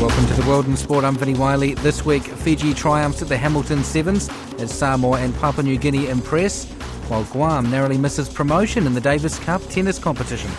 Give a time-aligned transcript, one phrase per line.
[0.00, 1.04] Welcome to the World in Sport.
[1.04, 1.74] I'm Vinnie Wylie.
[1.74, 6.64] This week, Fiji triumphs at the Hamilton Sevens as Samoa and Papua New Guinea impress,
[7.08, 10.50] while Guam narrowly misses promotion in the Davis Cup tennis competition.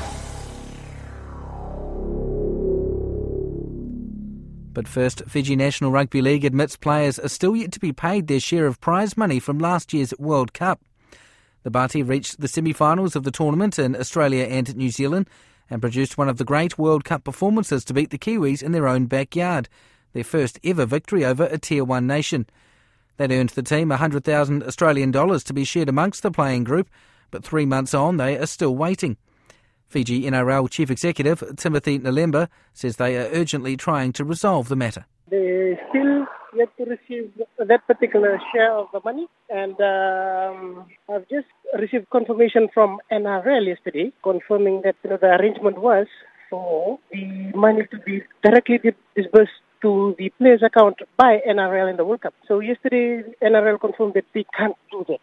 [4.71, 8.39] But first, Fiji National Rugby League admits players are still yet to be paid their
[8.39, 10.81] share of prize money from last year's World Cup.
[11.63, 15.27] The Bati reached the semi finals of the tournament in Australia and New Zealand
[15.69, 18.87] and produced one of the great World Cup performances to beat the Kiwis in their
[18.87, 19.69] own backyard,
[20.13, 22.47] their first ever victory over a Tier 1 nation.
[23.17, 26.89] That earned the team 100,000 Australian dollars to be shared amongst the playing group,
[27.31, 29.17] but three months on they are still waiting.
[29.87, 35.05] Fiji NRL Chief Executive Timothy Naleba says they are urgently trying to resolve the matter.
[35.29, 36.25] They still
[36.55, 41.47] yet to receive that particular share of the money, and um, I've just
[41.79, 46.07] received confirmation from NRL yesterday, confirming that you know, the arrangement was
[46.49, 48.79] for the money to be directly
[49.15, 52.33] disbursed to the players' account by NRL in the World Cup.
[52.47, 55.19] So yesterday, NRL confirmed that they can't do that.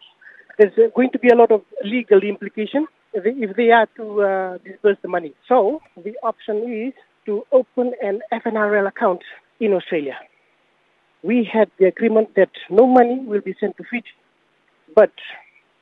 [0.57, 4.97] There's going to be a lot of legal implication if they are to uh, disburse
[5.01, 5.33] the money.
[5.47, 6.93] So the option is
[7.25, 9.21] to open an FNRL account
[9.59, 10.17] in Australia.
[11.23, 14.05] We had the agreement that no money will be sent to Fiji,
[14.95, 15.11] but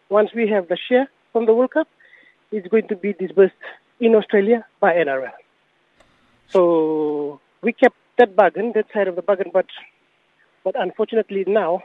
[0.09, 1.87] once we have the share from the World Cup,
[2.51, 3.53] it's going to be disbursed
[3.99, 5.31] in Australia by NRL.
[6.49, 9.65] So we kept that bargain, that side of the bargain, but
[10.63, 11.81] but unfortunately now,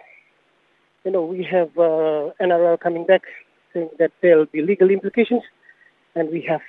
[1.05, 3.23] you know, we have uh, NRL coming back
[3.73, 5.43] saying that there will be legal implications,
[6.15, 6.61] and we have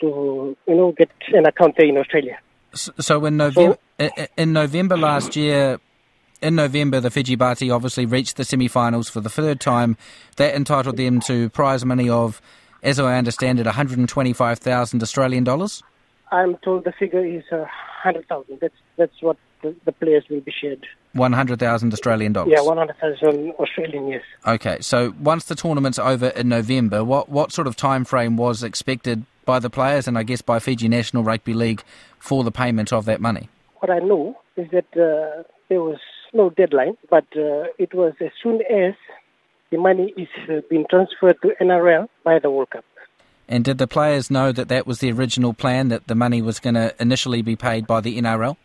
[0.00, 2.38] to, you know, get an account there in Australia.
[2.74, 5.78] So in November, so, in November last year,
[6.40, 9.96] in November, the Fiji Bati obviously reached the semi-finals for the third time.
[10.36, 12.40] That entitled them to prize money of,
[12.82, 15.82] as I understand it, 125,000 Australian dollars.
[16.30, 17.64] I'm told the figure is uh,
[18.04, 18.58] 100,000.
[18.60, 20.86] That's that's what the, the, players will be shared.
[21.14, 22.52] 100,000 Australian dollars.
[22.54, 24.08] Yeah, 100,000 Australian.
[24.08, 24.22] Yes.
[24.46, 28.62] Okay, so once the tournament's over in November, what what sort of time frame was
[28.62, 31.82] expected by the players and I guess by Fiji National Rugby League
[32.18, 33.48] for the payment of that money?
[33.76, 35.98] What I know is that uh, there was
[36.32, 38.94] no deadline, but uh, it was as soon as
[39.70, 42.84] the money is uh, being transferred to NRL by the World Cup.
[43.48, 46.60] And did the players know that that was the original plan, that the money was
[46.60, 48.56] going to initially be paid by the NRL?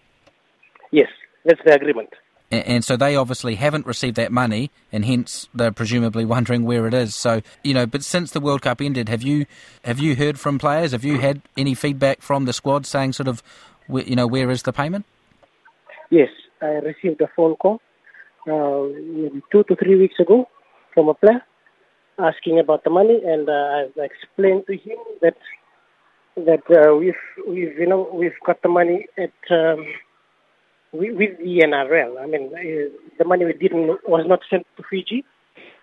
[0.91, 1.07] Yes,
[1.45, 2.09] that's the agreement.
[2.51, 6.85] And, and so they obviously haven't received that money, and hence they're presumably wondering where
[6.85, 7.15] it is.
[7.15, 9.45] So you know, but since the World Cup ended, have you
[9.85, 10.91] have you heard from players?
[10.91, 13.41] Have you had any feedback from the squad saying sort of,
[13.89, 15.05] you know, where is the payment?
[16.09, 16.29] Yes,
[16.63, 17.81] I received a phone call
[18.47, 18.87] uh,
[19.51, 20.47] two to three weeks ago
[20.93, 21.41] from a player
[22.19, 25.37] asking about the money, and uh, I've explained to him that
[26.35, 29.85] that uh, we've we've you know we've got the money at um,
[30.93, 32.21] with the NRL.
[32.21, 35.25] I mean, uh, the money we didn't was not sent to Fiji,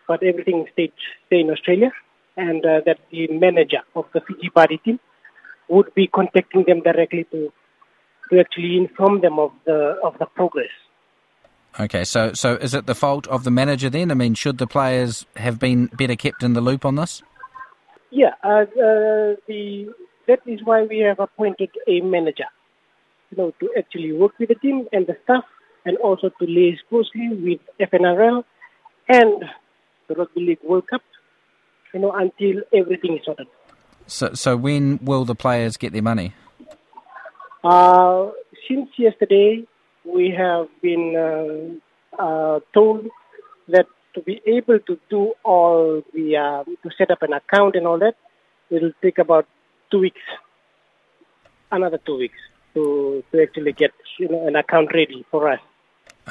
[0.06, 0.92] but everything stayed
[1.26, 1.90] stay in Australia,
[2.36, 5.00] and uh, that the manager of the Fiji Bati team
[5.68, 7.52] would be contacting them directly to
[8.30, 10.70] to actually inform them of the of the progress.
[11.78, 14.10] Okay, so so is it the fault of the manager then?
[14.10, 17.22] I mean, should the players have been better kept in the loop on this?
[18.10, 19.92] Yeah, uh, uh, the
[20.26, 22.46] that is why we have appointed a manager,
[23.30, 25.44] you know, to actually work with the team and the staff,
[25.84, 28.42] and also to liaise closely with FNRL
[29.08, 29.44] and
[30.08, 31.02] the Rugby League World Cup,
[31.94, 33.46] you know, until everything is sorted.
[34.06, 36.34] So, so when will the players get their money?
[37.62, 38.30] Uh,
[38.68, 39.64] since yesterday,
[40.04, 43.06] we have been uh, uh, told
[43.68, 47.86] that to be able to do all the uh, to set up an account and
[47.86, 48.14] all that,
[48.70, 49.46] it will take about
[49.90, 50.22] two weeks,
[51.70, 52.38] another two weeks
[52.74, 55.60] to to actually get you know an account ready for us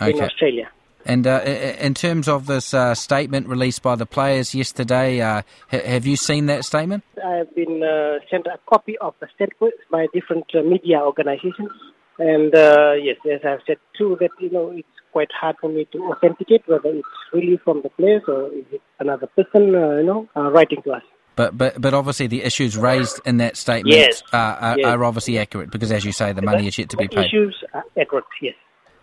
[0.02, 0.12] okay.
[0.12, 0.70] in Australia.
[1.06, 1.42] And uh,
[1.80, 6.16] in terms of this uh, statement released by the players yesterday, uh, ha- have you
[6.16, 7.04] seen that statement?
[7.26, 11.72] I have been uh, sent a copy of the statement by different uh, media organizations
[12.20, 15.88] And uh, yes, as I've said too, that you know it's quite hard for me
[15.94, 20.04] to authenticate whether it's really from the players or is it another person, uh, you
[20.04, 21.02] know, uh, writing to us.
[21.38, 24.22] But, but but obviously the issues raised in that statement yes.
[24.34, 24.86] are, are, yes.
[24.86, 27.28] are, obviously accurate because, as you say, the money is yet to be paid.
[27.28, 28.56] Issues are accurate, yes.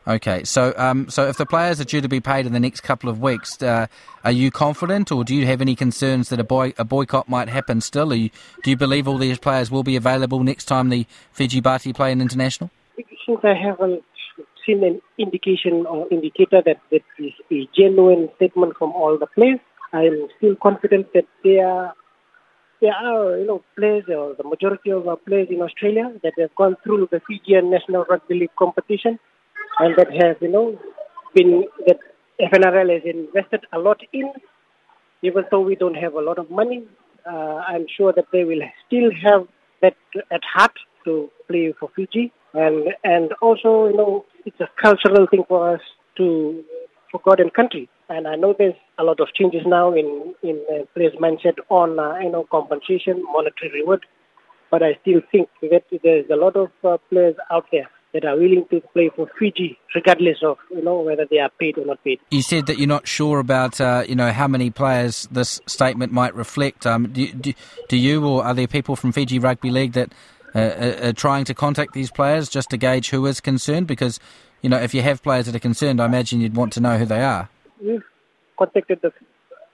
[0.08, 2.82] Okay, so um, so if the players are due to be paid in the next
[2.82, 3.88] couple of weeks, uh,
[4.22, 7.48] are you confident, or do you have any concerns that a, boy, a boycott might
[7.48, 8.14] happen still?
[8.14, 8.30] You,
[8.62, 12.12] do you believe all these players will be available next time the Fiji Bati play
[12.12, 12.70] an international?
[13.26, 14.04] Since I haven't
[14.64, 19.58] seen an indication or indicator that that is a genuine statement from all the players,
[19.92, 21.94] I am still confident that there are
[22.80, 26.54] there are you know players or the majority of our players in Australia that have
[26.54, 29.18] gone through the Fijian National Rugby League competition
[29.78, 30.78] and that has, you know,
[31.34, 31.98] been that
[32.40, 34.32] FNRL has invested a lot in.
[35.22, 36.84] Even though we don't have a lot of money,
[37.26, 39.46] uh, I'm sure that they will still have
[39.82, 39.96] that
[40.30, 45.44] at heart to play for Fiji, and and also, you know, it's a cultural thing
[45.48, 45.80] for us
[46.18, 46.62] to
[47.10, 47.88] for God and country.
[48.08, 51.98] And I know there's a lot of changes now in in uh, players' mindset on
[51.98, 54.04] uh, you know compensation, monetary reward,
[54.70, 58.36] but I still think that there's a lot of uh, players out there that are
[58.36, 62.02] willing to play for Fiji, regardless of you know whether they are paid or not
[62.02, 62.18] paid.
[62.30, 66.12] You said that you're not sure about uh, you know how many players this statement
[66.12, 66.86] might reflect.
[66.86, 67.52] Um, do, do,
[67.88, 70.12] do, you or are there people from Fiji Rugby League that
[70.54, 73.86] uh, are trying to contact these players just to gauge who is concerned?
[73.86, 74.18] Because
[74.62, 76.96] you know if you have players that are concerned, I imagine you'd want to know
[76.96, 77.50] who they are.
[77.82, 78.02] We've
[78.58, 79.12] contacted a,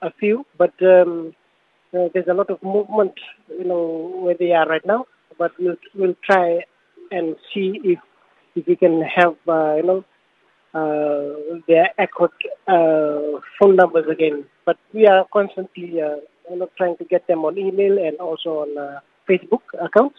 [0.05, 1.33] a few, but um,
[1.93, 3.13] uh, there's a lot of movement,
[3.47, 5.05] you know, where they are right now.
[5.39, 6.59] But we'll we'll try
[7.09, 7.99] and see if
[8.55, 10.05] if we can have, uh, you know,
[10.73, 12.31] uh, their accurate
[12.67, 14.45] uh, phone numbers again.
[14.65, 16.17] But we are constantly, uh,
[16.49, 20.17] you know, trying to get them on email and also on uh, Facebook accounts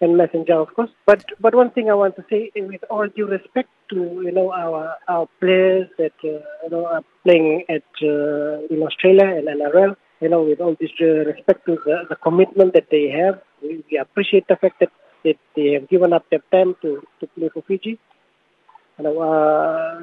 [0.00, 0.90] and Messenger, of course.
[1.06, 4.52] But but one thing I want to say, with all due respect to you know
[4.52, 9.96] our our players that uh, you know are playing at uh, in Australia and NRL,
[10.20, 13.98] you know, with all this respect to the, the commitment that they have, we, we
[13.98, 14.90] appreciate the fact that
[15.24, 17.98] that they have given up their time to, to play for Fiji.
[18.98, 20.00] And, uh,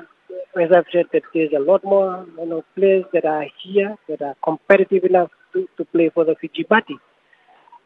[0.60, 4.22] as I've said, that there's a lot more you know, players that are here that
[4.22, 6.96] are competitive enough to, to play for the Fiji Bati.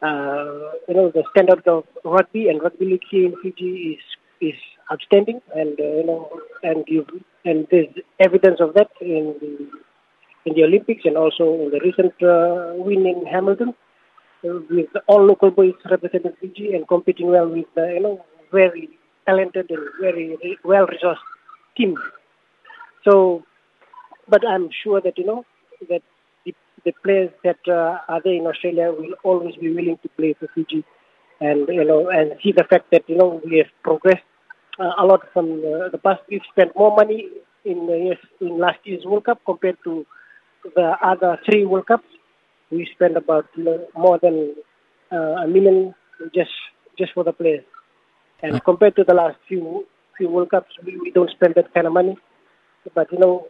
[0.02, 4.02] Uh, you know, the standard of rugby and rugby league here in Fiji is
[4.40, 4.58] is
[4.92, 7.06] outstanding, and uh, you know, and you
[7.44, 7.88] and there's
[8.20, 9.70] evidence of that in the
[10.44, 13.74] in the Olympics and also in the recent uh, win in Hamilton
[14.44, 18.88] with all local boys representing Fiji and competing well with the you know very
[19.26, 21.26] talented and very well resourced
[21.76, 21.96] team.
[23.04, 23.42] So,
[24.28, 25.44] but I'm sure that you know
[25.88, 26.02] that
[26.44, 26.54] the,
[26.84, 30.48] the players that uh, are there in Australia will always be willing to play for
[30.54, 30.84] Fiji,
[31.40, 34.24] and you know and see the fact that you know we have progressed
[34.78, 36.20] uh, a lot from uh, the past.
[36.30, 37.28] We've spent more money
[37.64, 40.06] in uh, yes, in last year's World Cup compared to
[40.74, 42.08] the other three World Cups
[42.74, 43.46] we spend about
[43.96, 44.54] more than
[45.12, 45.94] uh, a million
[46.34, 46.50] just
[46.98, 47.64] just for the players.
[48.42, 49.86] And compared to the last few
[50.16, 52.16] few World Cups, we, we don't spend that kind of money.
[52.94, 53.46] But you know,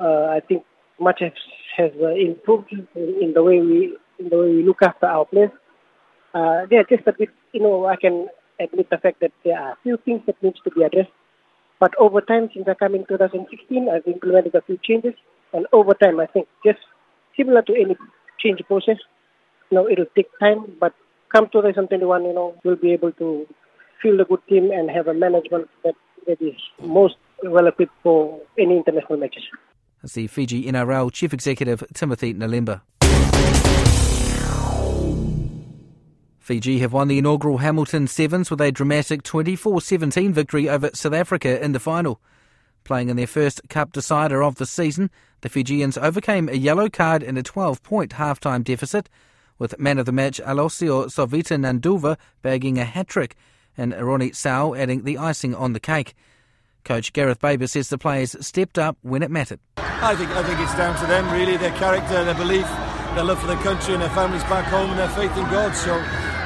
[0.00, 0.64] uh, I think
[1.00, 1.32] much has,
[1.76, 2.86] has uh, improved in,
[3.20, 5.50] in, the way we in the way we look after our players.
[6.34, 7.30] Uh, yeah, just a bit.
[7.52, 8.28] You know, I can
[8.60, 11.10] admit the fact that there are a few things that needs to be addressed.
[11.80, 15.14] But over time, since I came in 2016, I've implemented a few changes.
[15.52, 16.78] And over time, I think just
[17.36, 17.96] similar to any
[18.40, 18.96] change process.
[19.70, 20.94] You know, it'll take time, but
[21.32, 23.46] come 2021, you know, we'll be able to
[24.02, 25.94] field a good team and have a management that,
[26.26, 29.42] that is most well equipped for any international matches.
[30.02, 32.82] That's the Fiji NRL Chief Executive Timothy Naleba.
[36.38, 41.14] Fiji have won the inaugural Hamilton Sevens with a dramatic 24 17 victory over South
[41.14, 42.20] Africa in the final.
[42.84, 45.10] Playing in their first cup decider of the season,
[45.40, 49.08] the Fijians overcame a yellow card and a 12 point half-time deficit,
[49.58, 53.36] with man of the match Aloisio Sovita Naduva bagging a hat trick
[53.76, 56.14] and Ronnie Sau adding the icing on the cake.
[56.84, 59.60] Coach Gareth Baber says the players stepped up when it mattered.
[59.78, 62.66] I think I think it's down to them really, their character, their belief,
[63.14, 65.74] their love for their country and their families back home, and their faith in God.
[65.74, 65.94] So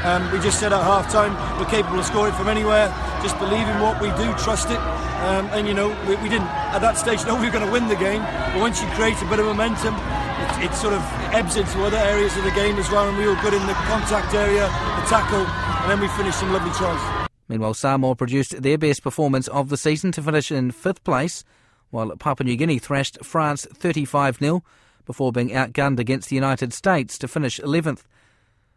[0.06, 2.86] um, we just said at half time we're capable of scoring from anywhere.
[3.22, 4.78] Just believe in what we do, trust it.
[5.18, 7.72] Um, and you know, we, we, didn't at that stage know we were going to
[7.72, 8.22] win the game.
[8.22, 11.02] But once you create a bit of momentum, it, it, sort of
[11.34, 13.08] ebbs into other areas of the game as well.
[13.08, 16.52] And we were good in the contact area, the tackle, and then we finished some
[16.52, 17.28] lovely tries.
[17.48, 21.42] Meanwhile, Samoa produced their best performance of the season to finish in fifth place,
[21.90, 24.62] while Papua New Guinea thrashed France 35 0
[25.04, 28.02] before being outgunned against the United States to finish 11th.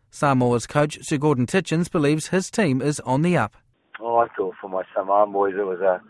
[0.09, 3.55] Samoa's coach, Sir Gordon Tietjens, believes his team is on the up.
[3.99, 6.01] Oh, I thought for my Samoan boys it was a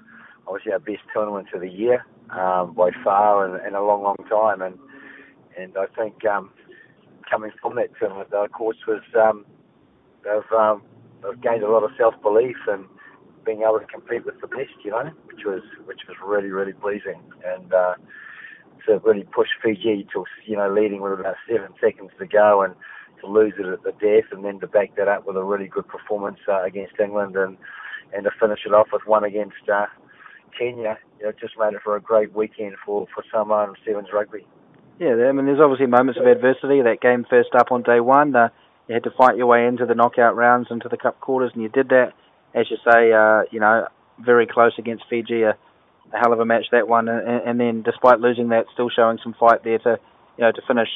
[0.51, 4.17] obviously our best tournament of the year um, by far and in a long, long
[4.29, 4.61] time.
[4.61, 4.77] And
[5.57, 6.51] and I think um,
[7.29, 9.45] coming from that tournament, of course, was um,
[10.23, 10.81] they've, um,
[11.21, 12.85] they've gained a lot of self belief and
[13.45, 16.73] being able to compete with the best, you know, which was which was really, really
[16.73, 17.21] pleasing.
[17.45, 17.95] And uh,
[18.87, 22.75] to really push Fiji to you know leading with about seven seconds to go and
[23.21, 25.67] to lose it at the death, and then to back that up with a really
[25.67, 27.57] good performance uh, against England and
[28.13, 29.85] and to finish it off with one against uh,
[30.57, 34.45] Kenya, you know, just made it for a great weekend for for Samoa Sevens rugby.
[34.99, 36.81] Yeah, I mean, there's obviously moments of adversity.
[36.81, 38.49] That game first up on day one, uh,
[38.87, 41.63] you had to fight your way into the knockout rounds, into the cup quarters, and
[41.63, 42.13] you did that.
[42.53, 43.87] As you say, uh, you know,
[44.19, 45.57] very close against Fiji, a,
[46.13, 49.17] a hell of a match that one, and, and then despite losing that, still showing
[49.23, 49.97] some fight there to,
[50.37, 50.89] you know, to finish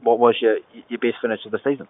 [0.00, 1.86] what was your your best finish of the season.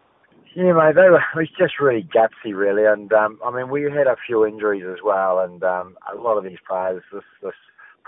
[0.57, 2.85] Yeah, mate, they were, it was just really gutsy, really.
[2.85, 6.38] And, um, I mean, we had a few injuries as well, and um, a lot
[6.38, 7.54] of these players, this, this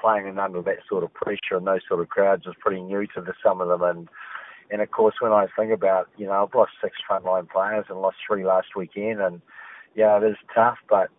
[0.01, 3.07] playing in under that sort of pressure and those sort of crowds was pretty new
[3.15, 3.83] to the, some of them.
[3.83, 4.09] And,
[4.73, 8.03] and of course, when I think about, you know, I've lost six frontline players and
[8.03, 9.41] lost three last weekend, and,
[9.95, 11.11] yeah, it is tough, but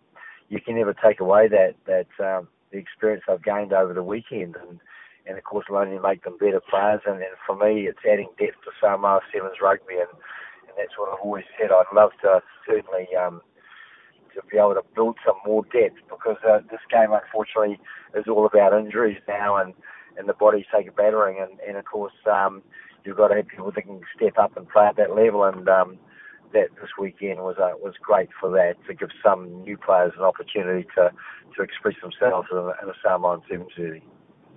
[0.50, 4.56] you can never take away that, that um, the experience I've gained over the weekend.
[4.56, 4.78] And,
[5.26, 7.00] and of course, it'll only make them better players.
[7.06, 9.94] And, and for me, it's adding depth to Samoa Sevens rugby.
[9.94, 10.20] And,
[10.74, 11.70] and that's what I've always said.
[11.70, 13.40] I'd love to certainly um,
[14.34, 17.78] to be able to build some more depth because uh, this game, unfortunately,
[18.14, 19.74] is all about injuries now, and
[20.18, 22.62] and the bodies take a battering, and and of course um,
[23.04, 25.68] you've got to have people that can step up and play at that level, and
[25.68, 25.98] um,
[26.52, 30.24] that this weekend was uh, was great for that to give some new players an
[30.24, 31.10] opportunity to
[31.56, 34.02] to express themselves in a, in a Samoan Sevens jersey.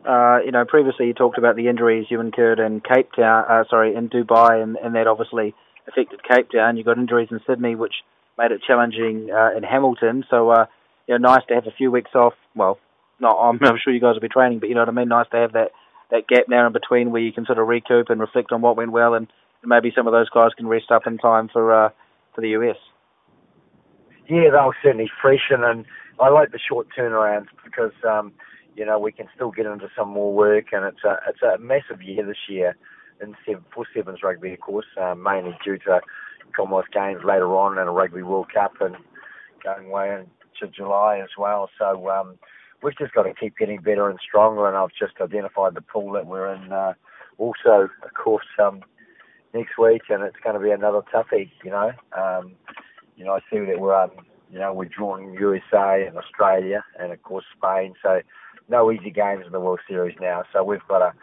[0.07, 3.63] Uh, you know, previously you talked about the injuries you incurred in Cape Town, uh,
[3.69, 5.53] sorry, in Dubai, and, and that obviously
[5.87, 6.77] affected Cape Town.
[6.77, 7.93] You got injuries in Sydney, which
[8.37, 10.23] made it challenging uh, in Hamilton.
[10.29, 10.65] So, uh,
[11.07, 12.33] you know, nice to have a few weeks off.
[12.55, 12.79] Well,
[13.19, 15.09] not I'm, I'm sure you guys will be training, but you know what I mean.
[15.09, 15.71] Nice to have that
[16.11, 18.77] that gap now in between where you can sort of recoup and reflect on what
[18.77, 19.27] went well, and
[19.63, 21.89] maybe some of those guys can rest up in time for uh,
[22.33, 22.77] for the US.
[24.29, 25.85] Yeah, they'll certainly freshen, and
[26.19, 28.33] I like the short turnarounds because um,
[28.75, 31.57] you know we can still get into some more work, and it's a it's a
[31.59, 32.75] massive year this year
[33.21, 36.01] in seven, for Sevens rugby, of course, uh, mainly due to
[36.55, 38.95] Commonwealth Games later on and a Rugby World Cup and
[39.63, 41.69] going way into July as well.
[41.77, 42.37] So um,
[42.81, 44.67] we've just got to keep getting better and stronger.
[44.67, 46.71] And I've just identified the pool that we're in.
[46.71, 46.93] Uh,
[47.37, 48.81] also, of course, um,
[49.53, 51.51] next week, and it's going to be another toughie.
[51.63, 52.53] You know, um,
[53.15, 54.11] you know, I see that we're um,
[54.51, 57.93] you know we're drawing USA and Australia and of course Spain.
[58.01, 58.21] So
[58.69, 60.43] no easy games in the World Series now.
[60.51, 61.13] So we've got to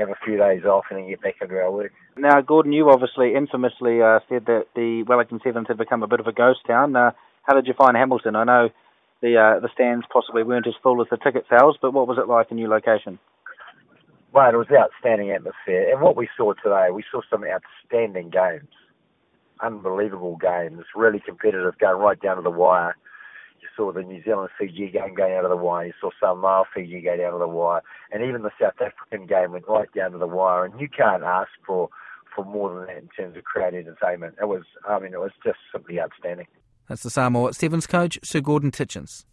[0.00, 1.92] have a few days off and then get back into our work.
[2.16, 6.20] Now, Gordon, you obviously infamously uh, said that the Wellington Sevens had become a bit
[6.20, 6.96] of a ghost town.
[6.96, 8.36] Uh, how did you find Hamilton?
[8.36, 8.68] I know
[9.22, 12.18] the uh, the stands possibly weren't as full as the ticket sales, but what was
[12.18, 13.18] it like in your location?
[14.32, 18.70] Well, it was outstanding atmosphere, and what we saw today, we saw some outstanding games,
[19.60, 22.96] unbelievable games, really competitive, going right down to the wire
[23.76, 25.86] saw the New Zealand Fiji game going out of the wire.
[25.86, 29.52] You saw Samoa Fiji go down to the wire, and even the South African game
[29.52, 30.64] went right down to the wire.
[30.64, 31.88] And you can't ask for
[32.34, 34.36] for more than that in terms of crowd entertainment.
[34.40, 36.46] It was, I mean, it was just simply outstanding.
[36.88, 39.24] That's the Samoa Sevens coach Sir Gordon Tietjens.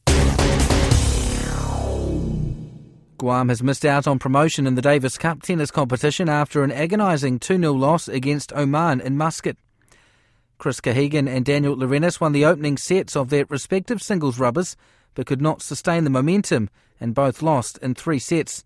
[3.17, 7.39] Guam has missed out on promotion in the Davis Cup tennis competition after an agonising
[7.39, 9.57] 2 0 loss against Oman in Muscat.
[10.57, 14.75] Chris Cahegan and Daniel Llarenas won the opening sets of their respective singles rubbers,
[15.13, 18.63] but could not sustain the momentum and both lost in three sets.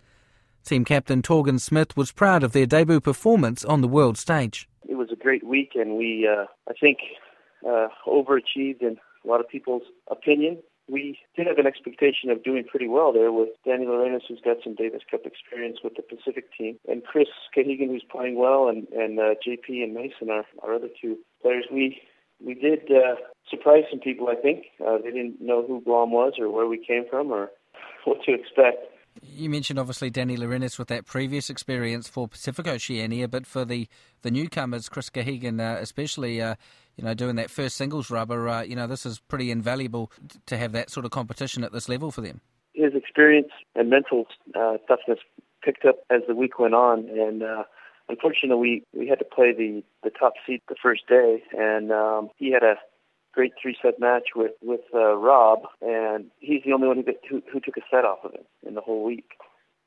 [0.63, 4.69] Team captain Torgen Smith was proud of their debut performance on the world stage.
[4.88, 7.00] It was a great week, and we, uh, I think,
[7.67, 10.60] uh, overachieved in a lot of people's opinion
[10.91, 14.57] we did have an expectation of doing pretty well there with Daniel Llarenas, who's got
[14.63, 18.88] some Davis Cup experience with the Pacific team, and Chris Cahegan, who's playing well, and,
[18.89, 21.65] and uh, JP and Mason, our, our other two players.
[21.71, 22.01] We
[22.43, 23.15] we did uh,
[23.50, 24.65] surprise some people, I think.
[24.86, 27.51] Uh, they didn't know who Guam was or where we came from or
[28.05, 28.77] what to expect.
[29.21, 33.88] You mentioned obviously Danny Llarenas with that previous experience for Pacific Oceania, but for the,
[34.21, 36.55] the newcomers, Chris Cahegan uh, especially, uh,
[36.95, 40.12] you know, doing that first singles rubber, uh, you know, this is pretty invaluable
[40.45, 42.39] to have that sort of competition at this level for them.
[42.74, 45.19] His experience and mental uh, toughness
[45.62, 47.63] picked up as the week went on, and uh,
[48.12, 52.51] unfortunately, we, had to play the, the top seed the first day, and um, he
[52.51, 52.75] had a
[53.34, 57.41] great three set match with with uh, Rob, and he's the only one who, who
[57.51, 59.32] who took a set off of him in the whole week,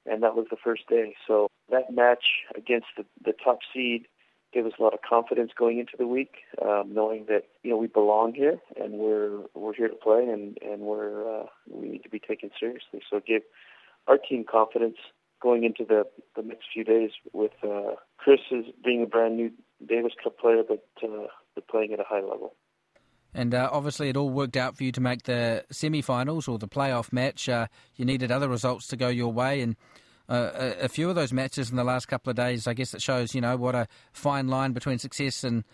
[0.07, 1.15] and that was the first day.
[1.27, 2.25] So that match
[2.57, 4.07] against the, the top seed
[4.53, 7.77] gave us a lot of confidence going into the week, um, knowing that you know
[7.77, 12.03] we belong here and we're we're here to play and and we're uh, we need
[12.03, 13.03] to be taken seriously.
[13.11, 13.43] So it gave
[14.07, 14.97] our team confidence
[15.45, 19.53] going into the the next few days with uh, Chris is being a brand new
[19.87, 22.55] Davis Cup player, but uh, but playing at a high level.
[23.35, 26.69] And uh, obviously, it all worked out for you to make the semi-finals or the
[26.69, 27.49] playoff match.
[27.49, 29.77] Uh, you needed other results to go your way, and
[30.29, 32.95] uh, a, a, few of those matches in the last couple of days, I guess
[32.95, 35.65] it shows, you know, what a fine line between success and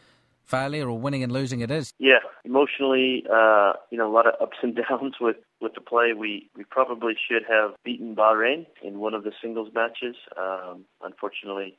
[0.50, 1.94] failure, or winning and losing it is.
[1.98, 6.12] Yeah, emotionally, uh, you know, a lot of ups and downs with with the play.
[6.12, 10.16] We we probably should have beaten Bahrain in one of the singles matches.
[10.36, 11.78] Um, unfortunately,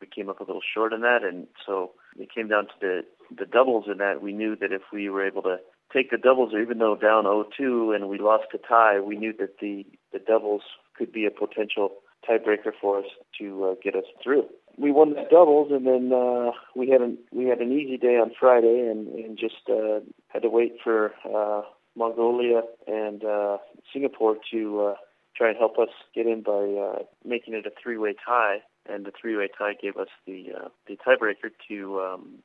[0.00, 3.00] we came up a little short in that, and so it came down to the
[3.36, 4.22] the doubles in that.
[4.22, 5.56] We knew that if we were able to
[5.92, 9.58] take the doubles, even though down 0-2 and we lost a tie, we knew that
[9.60, 10.62] the the doubles
[10.96, 11.90] could be a potential
[12.28, 13.06] tiebreaker for us
[13.38, 14.46] to uh, get us through.
[14.78, 18.16] We won the doubles, and then uh, we had an we had an easy day
[18.16, 21.62] on Friday, and and just uh, had to wait for uh,
[21.94, 23.58] Mongolia and uh,
[23.92, 24.94] Singapore to uh,
[25.36, 29.12] try and help us get in by uh, making it a three-way tie and the
[29.18, 32.38] three-way tie gave us the uh, the tiebreaker to um,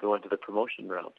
[0.00, 1.12] go into the promotion round.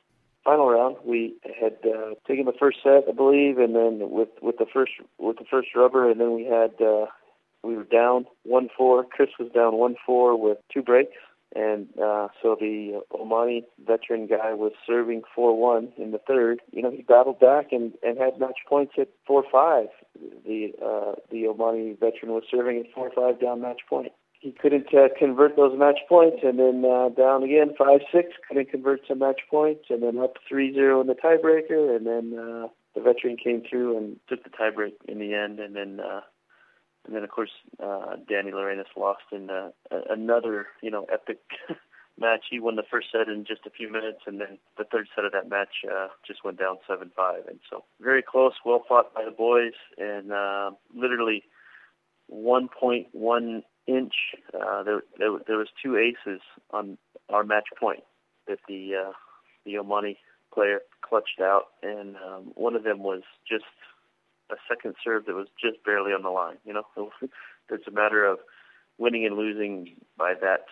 [0.43, 4.57] Final round, we had uh, taken the first set, I believe, and then with with
[4.57, 7.07] the first with the first rubber, and then we had uh,
[7.65, 9.03] we were down one four.
[9.03, 11.17] Chris was down one four with two breaks,
[11.55, 16.62] and uh, so the Omani veteran guy was serving four one in the third.
[16.72, 19.88] You know, he battled back and and had match points at four five.
[20.45, 24.12] The uh, the Omani veteran was serving at four five down match point
[24.45, 28.69] he couldn't uh, convert those match points, and then uh, down again five six, couldn't
[28.69, 32.67] convert some match points, and then up three zero in the tiebreaker, and then uh,
[32.93, 36.22] the veteran came through and took the tiebreak in the end, and then uh,
[37.05, 39.69] and then of course uh, Danny Llarenas lost in uh,
[40.09, 41.39] another you know epic.
[42.19, 42.45] match.
[42.50, 45.25] He won the first set in just a few minutes, and then the third set
[45.25, 47.43] of that match uh, just went down seven five.
[47.47, 51.43] And so very close, well fought by the boys, and uh, literally
[52.31, 54.13] 1.1 inch.
[54.53, 56.41] Uh, there, there, there was two aces
[56.72, 56.98] on
[57.29, 58.03] our match point
[58.48, 59.11] that the uh,
[59.65, 60.18] the Omani
[60.53, 63.65] player clutched out, and um, one of them was just
[64.51, 66.58] a second serve that was just barely on the line.
[66.66, 66.84] You know,
[67.70, 68.40] it's a matter of
[68.98, 70.66] winning and losing by that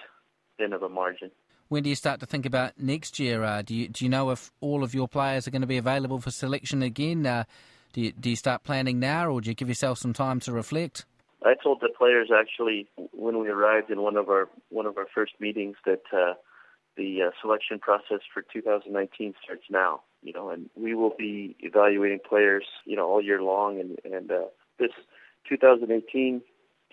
[0.57, 1.31] thin of a margin.
[1.69, 3.43] When do you start to think about next year?
[3.43, 5.77] Uh, do you do you know if all of your players are going to be
[5.77, 7.25] available for selection again?
[7.25, 7.45] Uh,
[7.93, 10.51] do you, do you start planning now, or do you give yourself some time to
[10.51, 11.05] reflect?
[11.45, 15.07] I told the players actually when we arrived in one of our one of our
[15.13, 16.33] first meetings that uh,
[16.97, 20.01] the uh, selection process for 2019 starts now.
[20.21, 23.79] You know, and we will be evaluating players, you know, all year long.
[23.79, 24.45] And and uh,
[24.79, 24.91] this
[25.49, 26.41] 2018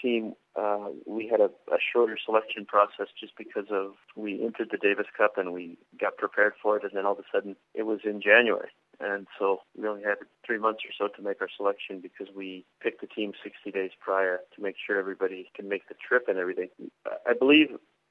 [0.00, 4.78] team, uh, we had a, a shorter selection process just because of we entered the
[4.78, 7.84] Davis Cup and we got prepared for it, and then all of a sudden it
[7.84, 8.70] was in January.
[9.00, 12.66] And so we only had three months or so to make our selection because we
[12.82, 16.38] picked the team 60 days prior to make sure everybody can make the trip and
[16.38, 16.68] everything.
[17.26, 17.68] I believe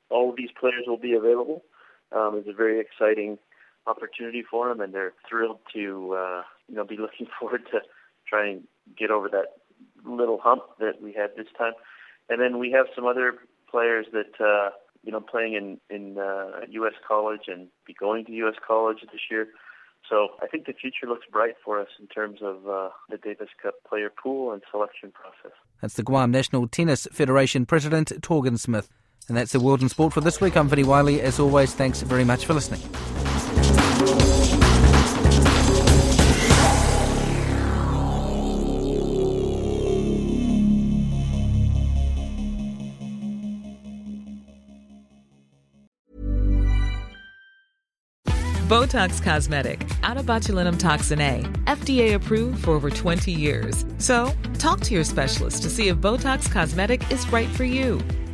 [0.10, 1.64] all of these players will be available.
[2.12, 3.38] Um, it's a very exciting
[3.88, 7.80] opportunity for them, and they're thrilled to uh, you know be looking forward to
[8.28, 8.68] trying to
[8.98, 9.58] get over that
[10.06, 11.74] little hump that we had this time.
[12.30, 13.34] And then we have some other
[13.70, 14.70] players that uh,
[15.04, 16.94] you know playing in in uh, U.S.
[17.08, 18.56] college and be going to U.S.
[18.66, 19.48] college this year.
[20.10, 23.50] So I think the future looks bright for us in terms of uh, the Davis
[23.62, 25.56] Cup player pool and selection process.
[25.82, 28.90] That's the Guam National Tennis Federation President Torgen Smith.
[29.30, 30.58] And that's the World in Sport for this week.
[30.58, 31.22] I'm Vinnie Wylie.
[31.22, 32.82] As always, thanks very much for listening.
[48.68, 53.84] Botox Cosmetic, out of botulinum toxin A, FDA approved for over 20 years.
[53.98, 58.00] So, talk to your specialist to see if Botox Cosmetic is right for you.